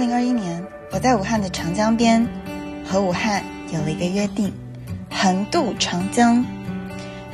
[0.00, 2.26] 零二一年，我在武汉的长江边
[2.86, 4.50] 和武汉有了一个约定：
[5.10, 6.42] 横渡长江。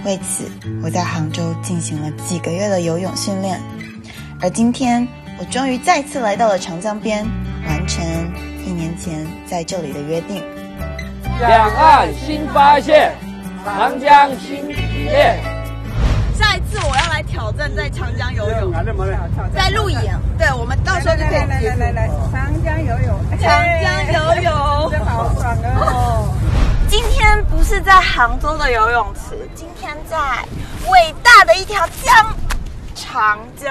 [0.05, 0.51] 为此，
[0.83, 3.61] 我在杭州进行了几个月的游泳训练。
[4.43, 5.07] 而今天，
[5.39, 7.25] 我终于再次来到了长江边，
[7.69, 8.05] 完成
[8.67, 10.43] 一年前在这里的约定。
[11.39, 13.15] 两岸新发现，
[13.65, 15.39] 长江新体验。
[16.35, 16.96] 下一次我
[17.37, 18.73] 挑战在长江游泳，
[19.55, 20.19] 在路演。
[20.39, 26.35] 对，我们到时候就可以来来来来，长江游泳，长江游泳，真好爽哦！
[26.89, 30.17] 今天不是在杭州的游泳池，今天在
[30.91, 32.35] 伟大的一条江——
[32.97, 33.71] 长江。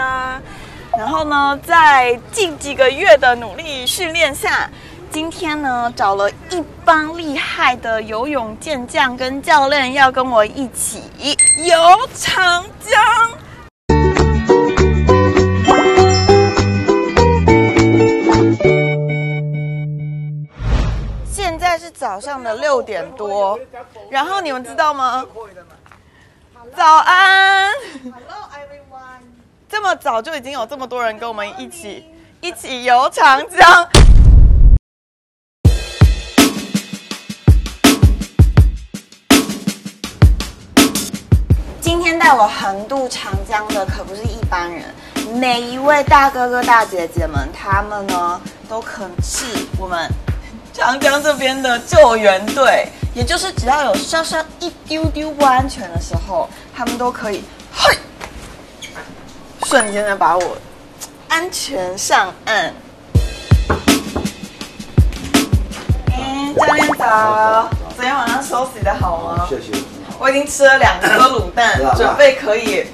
[0.95, 4.69] 然后呢，在近几个月的努力训练下，
[5.09, 11.01] 今天呢找了一帮厉害的游泳健将跟教练，要跟我一起
[11.65, 11.75] 游
[12.13, 13.01] 长江。
[22.05, 23.59] 早上的六点多，
[24.11, 25.25] 然后你们知道吗？
[26.77, 27.73] 早安。
[28.03, 29.23] Hello everyone。
[29.67, 32.05] 这么早就已经有这么多人跟我们一起
[32.41, 33.89] 一起游长江。
[41.81, 44.93] 今天带我横渡长江的可不是一般人，
[45.33, 48.39] 每一位大哥哥大姐姐们，他们呢
[48.69, 49.43] 都可是
[49.79, 50.07] 我们
[50.75, 57.97] 长江这边的救援队，也就是只要有稍稍一丢丢不安全的时候，他们都可以，嘿。
[59.65, 60.57] 瞬间的把我
[61.29, 62.73] 安全上岸。
[66.11, 67.69] 哎，教练早！
[67.95, 69.47] 昨天晚上休息的好吗？
[69.47, 69.81] 谢谢。
[70.19, 72.85] 我已经吃了两颗卤蛋，准备可以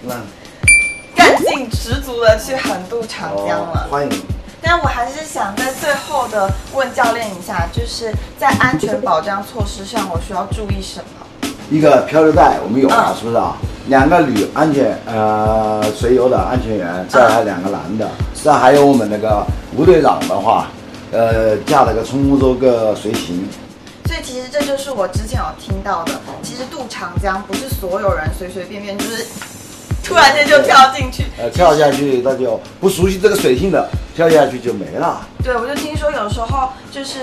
[1.15, 3.87] 干劲十足的去横渡长江了。
[3.89, 4.21] 欢迎。
[4.61, 11.49] 但我还是想在最后的问教练一下，就是在安全保障措施上，我需要注意什么？
[11.69, 13.57] 一个漂流袋我们有了，是不是啊？
[13.87, 19.43] 两个女安全呃随游的安全员，再来两个男的，这还有我们那个
[19.75, 20.67] 吴队长的话，
[21.11, 23.47] 呃驾了个冲锋舟个随行。
[24.05, 26.11] 所以其实这就是我之前有听到的，
[26.43, 29.25] 其实渡长江不是所有人随随便便就是
[30.03, 33.89] 突然间就跳进去，呃跳下去那就不熟悉这个水性的
[34.21, 35.25] 跳下去就没了。
[35.43, 37.19] 对，我就听说有时候就是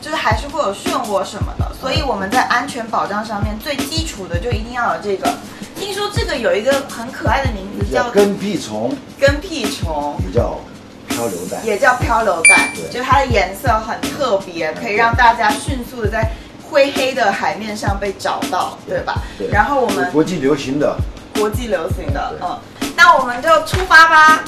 [0.00, 5.34] 就是还是会有漩涡什么的，所以我们在安全保障上面最基础的就一定要有这个。
[5.74, 8.94] 听说这个有一个很可爱的名字，叫跟屁虫。
[9.18, 10.60] 跟屁虫也叫
[11.08, 12.70] 漂流带，也叫漂流带。
[12.90, 16.30] 就它的颜色很特别，可以让大家迅速的在
[16.70, 19.22] 灰黑的海面上被找到，对吧？
[19.36, 19.48] 对。
[19.50, 20.96] 然后我们国际流行的，
[21.36, 22.58] 国际流行的，嗯。
[22.96, 24.44] 那我们就出发吧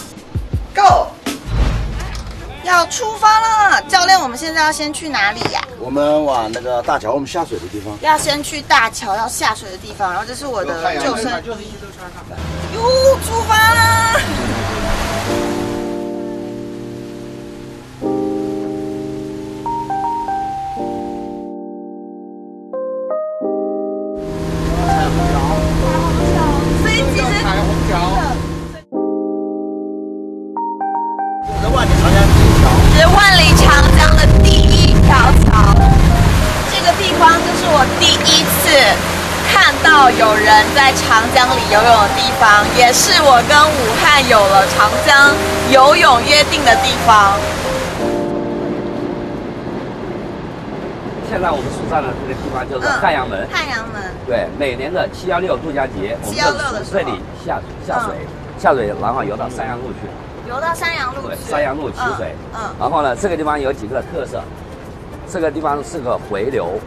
[0.74, 1.06] ，Go！
[2.64, 5.60] 要出发了，教练，我们现在要先去哪里呀？
[5.78, 7.96] 我们往那个大桥，我们下水的地方。
[8.02, 10.10] 要先去大桥，要下水的地方。
[10.10, 12.22] 然后这是我的救生，就是一都穿上。
[12.74, 12.89] 哟，
[40.18, 45.32] 有人在长江里游泳的地方，也是我跟武汉有了长江
[45.70, 47.38] 游泳约定的地方。
[51.30, 53.46] 现在我们所在的这个地方叫做汉阳门。
[53.52, 54.02] 汉阳门。
[54.26, 57.12] 对，每年的七幺六度假节，七幺六的时候，这里
[57.46, 58.14] 下下水，
[58.58, 60.08] 下水然后游到三阳路去。
[60.48, 61.28] 游到三阳路。
[61.28, 62.34] 对，三阳路起水。
[62.52, 62.60] 嗯。
[62.78, 64.42] 然后呢，这个地方有几个特色，
[65.30, 66.78] 这个地方是个回流。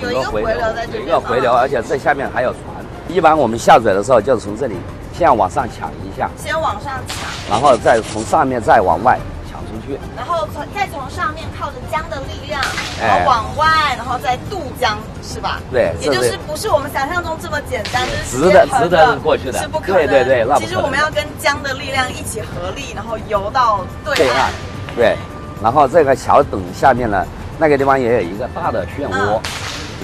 [0.00, 2.62] 有一个回流在这有一个回流，而且这下面还有船。
[3.08, 4.76] 一般我们下水的时候，就是从这里
[5.16, 7.16] 先往上抢一下，先往上抢，
[7.48, 9.18] 然后再从上面再往外
[9.50, 12.60] 抢出去，然后从再从上面靠着江的力量，
[13.00, 13.66] 然后往外，
[13.96, 15.58] 然后再渡江，是吧？
[15.72, 19.96] 对，也就是不是我们想象中这么简单，就是直的直的过去的，是不可能。
[19.96, 24.52] 对对对，其实我们要跟江的力量一起合力，然后游到对岸。
[24.94, 25.16] 对，
[25.62, 27.24] 然后这个桥等下面呢，
[27.56, 29.40] 那个地方也有一个大的漩涡。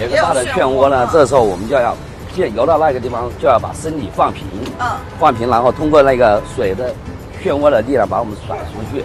[0.00, 1.96] 有个大的漩涡呢，这时候我们就要，
[2.35, 4.44] 先游到那个地方，就要把身体放平，
[4.81, 4.87] 嗯，
[5.20, 6.93] 放平，然后通过那个水的
[7.43, 9.05] 漩涡的力量把我们甩出去。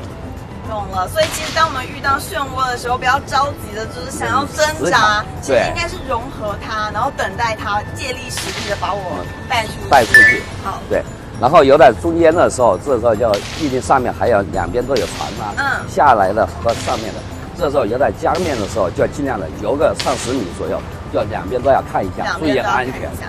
[0.69, 9.89] 懂了，所以其实当我们遇到漩涡的时候，不要着急的，就是想要挣扎，其实应该是融合它，然后等待它借力使力的把我带出去。
[9.89, 10.43] 带出去。
[10.63, 11.03] 好，对。
[11.41, 17.19] 然后游到中间的时候，这时候就毕竟上面还有两边都有船嘛，嗯下来的和上面的，
[17.59, 20.79] 这时候要在江面的时候，就要尽量的游个上十米左右，
[21.11, 23.15] 要两边都要看一下，注意安全一。
[23.17, 23.27] 下。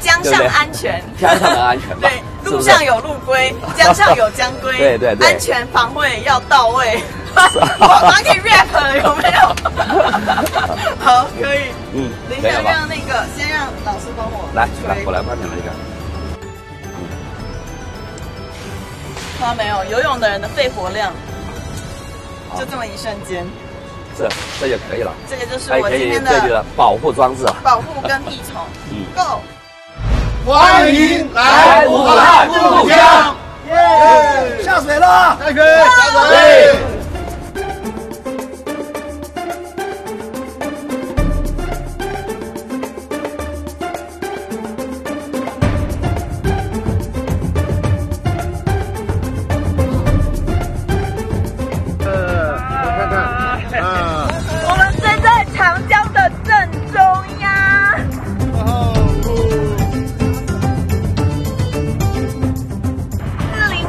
[0.00, 7.00] 江上安全， 江上的安全吧对，路上有路规，江上有江规，对对对安全防卫要到位。
[7.34, 9.38] 我马上可以 rap 了，有没有？
[11.04, 11.70] 好，可以。
[11.94, 12.60] 嗯，等一下？
[12.60, 15.70] 让那个，先让老师帮我来来，吹我来帮你那个。
[19.38, 19.84] 看到没有？
[19.90, 21.12] 游泳的人的肺活量
[22.48, 23.46] 好就这么一瞬间，
[24.18, 24.28] 这
[24.60, 27.54] 这就可以了，这个就是我今天的保护装置了。
[27.62, 28.60] 保护跟屁虫。
[28.90, 29.40] 嗯 Go！
[30.44, 33.36] 欢迎来武汉故乡，
[33.68, 34.62] 耶！
[34.64, 36.87] 下水了，下水，下水。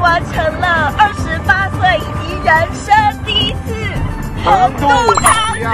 [0.09, 2.91] 完成了二十八岁以及人生
[3.23, 3.59] 第一次
[4.44, 4.88] 横渡
[5.21, 5.71] 长江。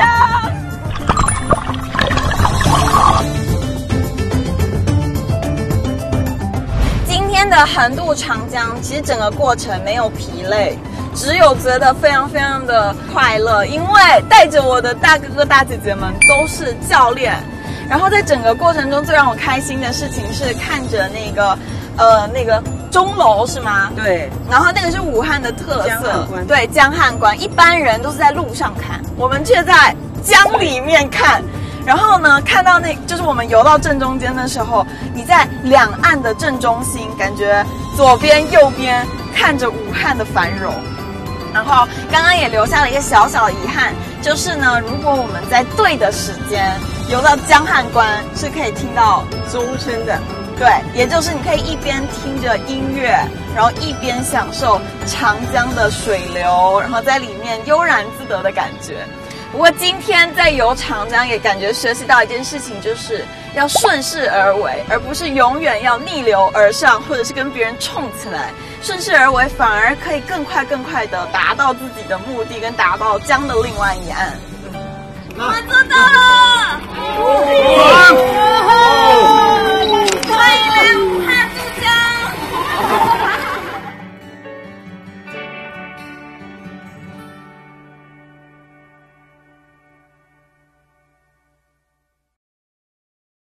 [7.08, 10.78] 今天的横渡长江，其实整个过程没有疲累，
[11.16, 17.42] 只有觉得非常非常的快乐，因为带着我的大哥哥大姐姐们都是教练。
[17.90, 21.58] 然后在整个过程中，最让我开心的事情是看着那个，
[21.98, 22.62] 呃，那个
[22.92, 23.92] 钟楼是吗？
[23.96, 31.44] 对，然后那个是武汉的特色对江汉关，一般人都是在路上看，我们却在江里面看。
[31.86, 34.84] 然后呢，看到那就是我们游到正中间的时候，
[35.14, 37.64] 你在两岸的正中心，感觉
[37.96, 39.06] 左边右边
[39.36, 40.74] 看着武汉的繁荣。
[41.54, 46.74] 然后刚刚也留下了一个小小的遗憾，就是呢，如果我们在对的时间
[47.08, 50.20] 游到江汉关，是可以听到钟声的，
[50.58, 53.16] 对，也就是你可以一边听着音乐，
[53.56, 59.06] 然后一边享受长江的水流，然后在里面悠然自得的感觉。
[59.52, 63.24] 不过今天在游长江也感觉学习到一件事情，就是
[63.54, 68.50] 要顺势而为，而不是永远要逆流而上，或者是跟别人冲起来。
[68.82, 74.34] 顺势而为反而可以更快更快的达到自己的目的，跟达到江的另外一岸。
[75.38, 76.18] 我们做到了！